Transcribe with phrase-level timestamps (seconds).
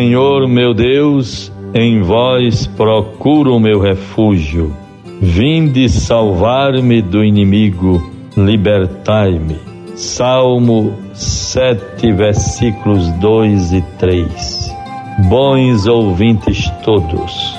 [0.00, 4.74] Senhor meu Deus, em vós procuro meu refúgio.
[5.20, 8.02] Vinde salvar-me do inimigo,
[8.34, 9.58] libertai-me.
[9.94, 14.74] Salmo 7, versículos 2 e 3.
[15.28, 17.54] Bons ouvintes todos,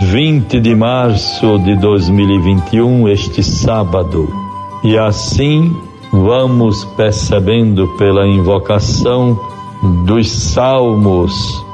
[0.00, 4.28] 20 de março de 2021, este sábado,
[4.82, 5.72] e assim
[6.10, 9.38] vamos percebendo pela invocação
[10.04, 11.64] dos salmos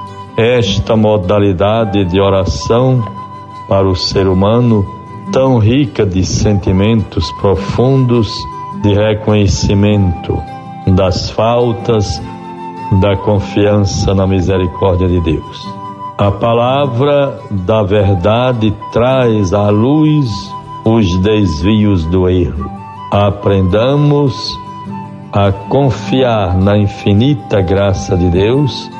[0.40, 3.04] esta modalidade de oração
[3.68, 4.86] para o ser humano
[5.30, 8.26] tão rica de sentimentos profundos
[8.82, 10.42] de reconhecimento
[10.96, 12.20] das faltas,
[13.02, 15.68] da confiança na misericórdia de Deus.
[16.16, 20.26] A palavra da verdade traz à luz
[20.87, 22.70] os desvios do erro.
[23.12, 24.59] Aprendamos
[25.32, 28.90] a confiar na infinita graça de Deus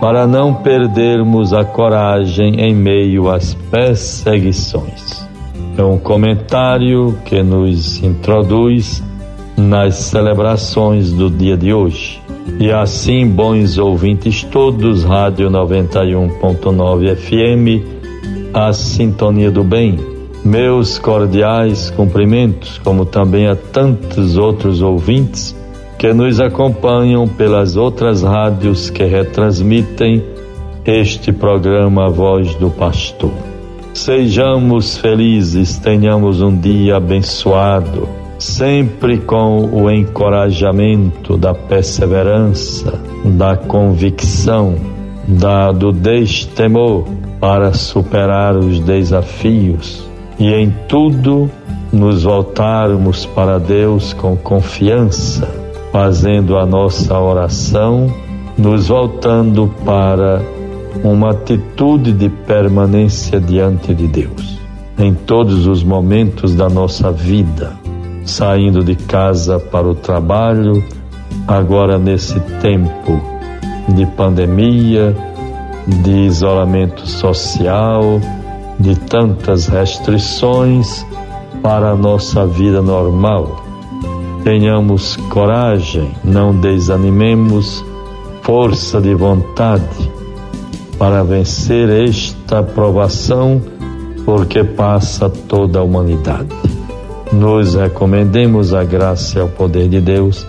[0.00, 5.28] para não perdermos a coragem em meio às perseguições.
[5.76, 9.02] É um comentário que nos introduz
[9.56, 12.20] nas celebrações do dia de hoje.
[12.58, 17.84] E assim, bons ouvintes todos, Rádio 91.9 FM,
[18.54, 19.98] a Sintonia do Bem.
[20.42, 25.54] Meus cordiais cumprimentos, como também a tantos outros ouvintes
[26.00, 30.24] que nos acompanham pelas outras rádios que retransmitem
[30.82, 33.30] este programa Voz do Pastor.
[33.92, 44.76] Sejamos felizes, tenhamos um dia abençoado, sempre com o encorajamento da perseverança, da convicção,
[45.28, 47.04] da, do destemor
[47.38, 51.50] para superar os desafios e em tudo
[51.92, 55.60] nos voltarmos para Deus com confiança
[55.92, 58.12] fazendo a nossa oração,
[58.56, 60.40] nos voltando para
[61.02, 64.58] uma atitude de permanência diante de Deus,
[64.98, 67.72] em todos os momentos da nossa vida,
[68.24, 70.84] saindo de casa para o trabalho,
[71.46, 73.20] agora nesse tempo
[73.88, 75.16] de pandemia,
[76.02, 78.20] de isolamento social,
[78.78, 81.04] de tantas restrições
[81.62, 83.69] para a nossa vida normal
[84.44, 87.84] Tenhamos coragem, não desanimemos,
[88.42, 90.10] força de vontade
[90.98, 93.60] para vencer esta provação,
[94.24, 96.48] porque passa toda a humanidade.
[97.32, 100.46] Nos recomendemos a graça e ao poder de Deus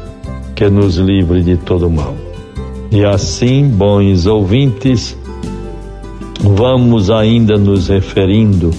[0.55, 2.15] que nos livre de todo mal.
[2.91, 5.17] E assim, bons ouvintes,
[6.39, 8.71] vamos ainda nos referindo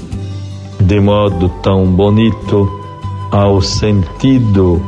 [0.81, 2.69] de modo tão bonito
[3.31, 4.83] ao sentido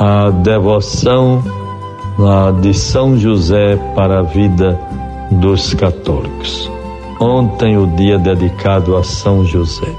[0.00, 1.42] a devoção
[2.62, 4.80] de São José para a vida
[5.30, 6.70] dos católicos.
[7.20, 9.94] Ontem, o dia dedicado a São José.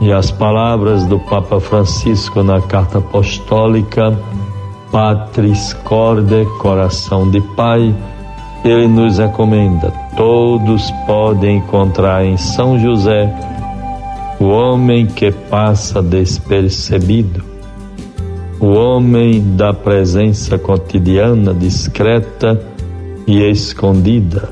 [0.00, 4.18] E as palavras do Papa Francisco na carta apostólica,
[4.90, 7.94] Patris Corde, coração de Pai,
[8.64, 13.32] ele nos recomenda: todos podem encontrar em São José
[14.40, 17.55] o homem que passa despercebido
[18.58, 22.60] o homem da presença cotidiana, discreta
[23.26, 24.48] e escondida,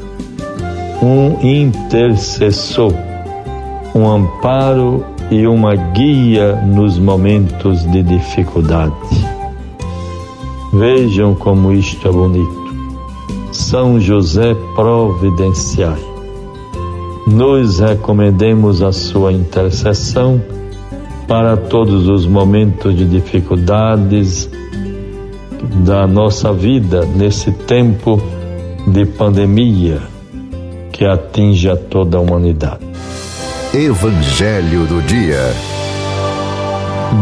[1.03, 2.93] um intercessor,
[3.94, 8.94] um amparo e uma guia nos momentos de dificuldade.
[10.72, 12.64] Vejam como isto é bonito.
[13.53, 16.03] São José providenciai.
[17.26, 20.43] Nos recomendemos a sua intercessão
[21.27, 24.51] para todos os momentos de dificuldades
[25.85, 28.21] da nossa vida nesse tempo
[28.87, 30.03] de pandemia
[30.93, 32.85] que atinge a toda a humanidade.
[33.73, 35.53] Evangelho do Dia.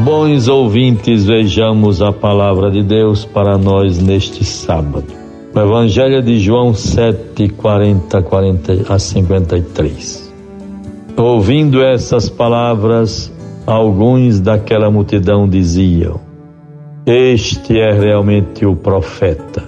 [0.04, 5.06] Bons ouvintes, vejamos a palavra de Deus para nós neste sábado.
[5.54, 10.32] O Evangelho de João 7, 40, 40 a 53.
[11.16, 13.31] Ouvindo essas palavras,
[13.66, 16.20] Alguns daquela multidão diziam:
[17.06, 19.62] Este é realmente o profeta.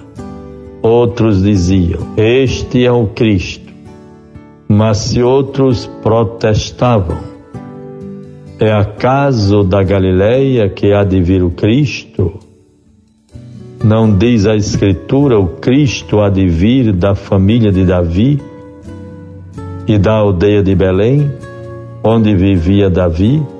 [0.81, 3.73] Outros diziam: Este é o Cristo.
[4.67, 7.19] Mas se outros protestavam:
[8.59, 12.33] É acaso da Galileia que há de vir o Cristo?
[13.81, 18.41] Não diz a Escritura: O Cristo há de vir da família de Davi
[19.87, 21.31] e da aldeia de Belém,
[22.03, 23.54] onde vivia Davi?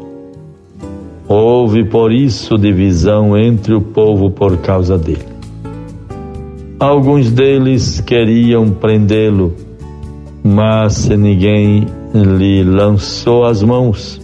[1.66, 5.26] Houve por isso divisão entre o povo por causa dele.
[6.80, 9.52] Alguns deles queriam prendê-lo,
[10.44, 14.22] mas ninguém lhe lançou as mãos.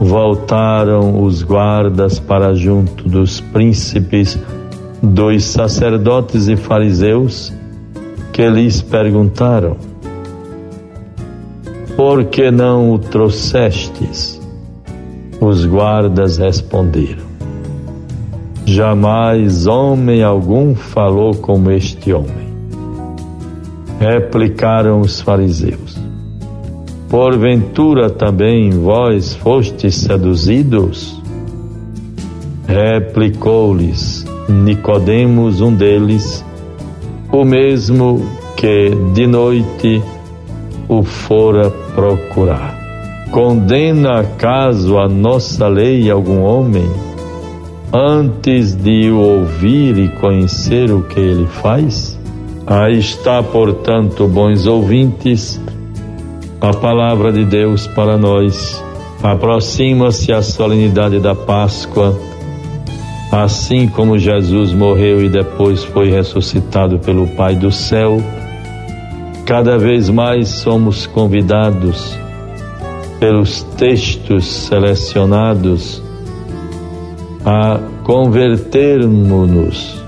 [0.00, 4.36] Voltaram os guardas para junto dos príncipes,
[5.00, 7.52] dos sacerdotes e fariseus,
[8.32, 9.76] que lhes perguntaram:
[11.96, 14.37] Por que não o trouxestes?
[15.40, 17.24] Os guardas responderam:
[18.66, 22.48] Jamais homem algum falou como este homem.
[24.00, 25.96] Replicaram os fariseus.
[27.08, 31.18] Porventura também vós fostes seduzidos?
[32.66, 36.44] Replicou-lhes Nicodemos, um deles,
[37.30, 38.26] o mesmo
[38.56, 40.02] que de noite
[40.88, 42.77] o fora procurar.
[43.30, 46.90] Condena acaso a nossa lei algum homem
[47.92, 52.18] antes de o ouvir e conhecer o que ele faz?
[52.66, 55.60] Aí está, portanto, bons ouvintes,
[56.58, 58.82] a palavra de Deus para nós.
[59.22, 62.18] Aproxima-se a solenidade da Páscoa,
[63.30, 68.22] assim como Jesus morreu e depois foi ressuscitado pelo Pai do céu.
[69.44, 72.18] Cada vez mais somos convidados
[73.18, 76.02] pelos textos selecionados
[77.44, 80.02] a convertermos-nos,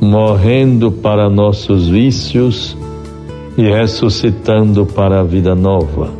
[0.00, 2.76] morrendo para nossos vícios
[3.56, 6.10] e ressuscitando para a vida nova.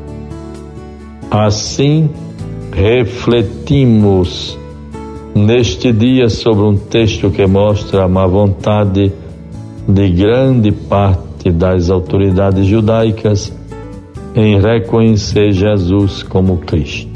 [1.30, 2.10] Assim,
[2.72, 4.58] refletimos
[5.34, 9.12] neste dia sobre um texto que mostra a má vontade
[9.88, 13.52] de grande parte das autoridades judaicas
[14.34, 17.12] em reconhecer Jesus como Cristo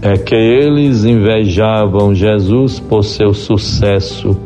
[0.00, 4.36] é que eles invejavam Jesus por seu sucesso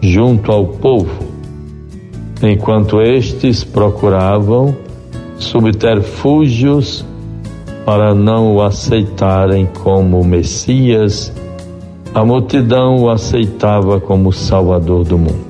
[0.00, 1.22] junto ao povo,
[2.42, 4.74] enquanto estes procuravam
[5.38, 7.04] subterfúgios
[7.84, 11.32] para não o aceitarem como Messias,
[12.14, 15.49] a multidão o aceitava como Salvador do mundo.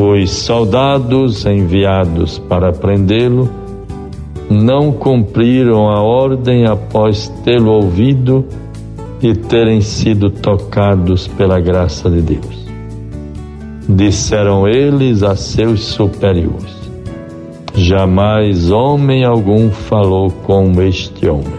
[0.00, 3.50] Os soldados enviados para prendê-lo
[4.48, 8.44] não cumpriram a ordem após tê-lo ouvido
[9.20, 12.68] e terem sido tocados pela graça de Deus.
[13.88, 16.78] Disseram eles a seus superiores:
[17.74, 21.58] Jamais homem algum falou como este homem.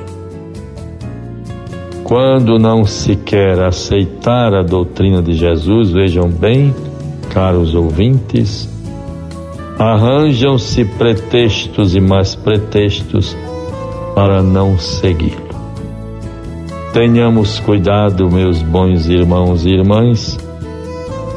[2.05, 6.73] Quando não se quer aceitar a doutrina de Jesus, vejam bem,
[7.29, 8.69] caros ouvintes,
[9.77, 13.37] arranjam-se pretextos e mais pretextos
[14.13, 15.47] para não segui-lo.
[16.91, 20.37] Tenhamos cuidado, meus bons irmãos e irmãs,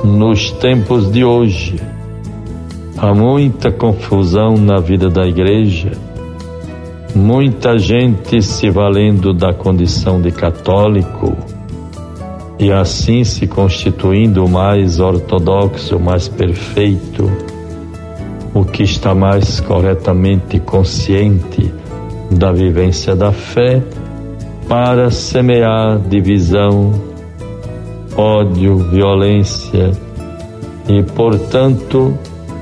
[0.02, 1.80] nos tempos de hoje.
[2.96, 5.92] Há muita confusão na vida da igreja,
[7.14, 11.36] muita gente se valendo da condição de católico
[12.62, 17.28] e assim se constituindo mais ortodoxo, mais perfeito
[18.54, 21.74] o que está mais corretamente consciente
[22.30, 23.82] da vivência da fé
[24.68, 26.92] para semear divisão,
[28.16, 29.90] ódio, violência
[30.88, 32.16] e, portanto,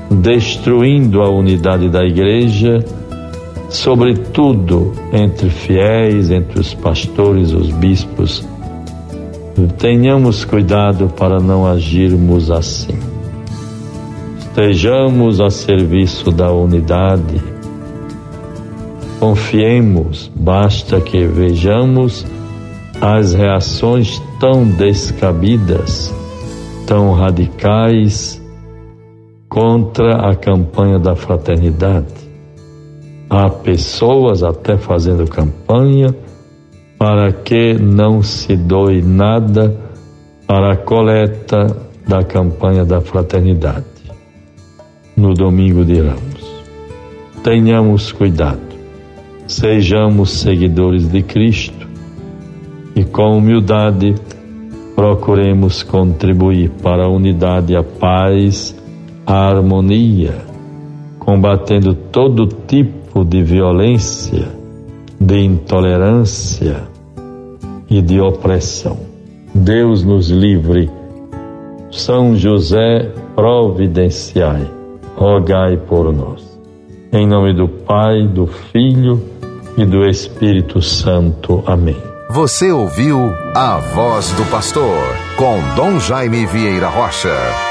[0.09, 2.83] destruindo a unidade da igreja,
[3.69, 8.49] sobretudo entre fiéis, entre os pastores, os bispos.
[9.67, 12.97] Tenhamos cuidado para não agirmos assim.
[14.39, 17.41] Estejamos a serviço da unidade.
[19.19, 22.25] Confiemos, basta que vejamos
[22.99, 26.13] as reações tão descabidas,
[26.85, 28.41] tão radicais
[29.47, 32.13] contra a campanha da fraternidade.
[33.29, 36.15] Há pessoas até fazendo campanha
[37.01, 39.75] para que não se doe nada
[40.45, 41.75] para a coleta
[42.07, 43.87] da campanha da fraternidade
[45.17, 46.61] no domingo de Ramos.
[47.43, 48.61] Tenhamos cuidado,
[49.47, 51.87] sejamos seguidores de Cristo
[52.95, 54.13] e com humildade
[54.95, 58.75] procuremos contribuir para a unidade, a paz,
[59.25, 60.35] a harmonia,
[61.17, 64.49] combatendo todo tipo de violência,
[65.19, 66.90] de intolerância
[67.91, 68.97] e de opressão.
[69.53, 70.89] Deus nos livre.
[71.91, 74.65] São José, providenciai
[75.15, 76.59] rogai por nós.
[77.11, 79.21] Em nome do Pai, do Filho
[79.77, 81.63] e do Espírito Santo.
[81.67, 81.97] Amém.
[82.29, 84.97] Você ouviu a voz do pastor
[85.35, 87.70] com Dom Jaime Vieira Rocha.